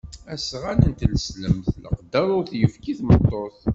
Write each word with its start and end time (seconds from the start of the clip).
Asɣan 0.33 0.79
n 0.89 0.93
tneslemt 0.99 1.67
leqder 1.83 2.27
ur 2.37 2.43
t-yefki 2.49 2.89
i 2.91 2.95
tmeṭṭut. 2.99 3.59